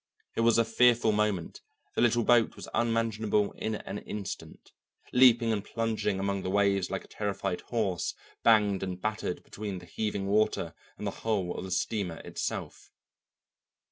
It 0.35 0.41
was 0.41 0.57
a 0.57 0.65
fearful 0.65 1.11
moment; 1.11 1.61
the 1.93 2.01
little 2.01 2.23
boat 2.23 2.55
was 2.55 2.67
unmanageable 2.73 3.51
in 3.51 3.75
an 3.75 3.99
instant, 3.99 4.71
leaping 5.13 5.51
and 5.53 5.63
plunging 5.63 6.19
among 6.19 6.41
the 6.41 6.49
waves 6.49 6.89
like 6.89 7.03
a 7.03 7.07
terrified 7.07 7.61
horse, 7.61 8.15
banged 8.41 8.81
and 8.81 8.99
battered 8.99 9.43
between 9.43 9.77
the 9.77 9.85
heaving 9.85 10.25
water 10.25 10.73
and 10.97 11.05
the 11.05 11.11
hull 11.21 11.53
of 11.55 11.65
the 11.65 11.69
steamer 11.69 12.17
itself. 12.21 12.89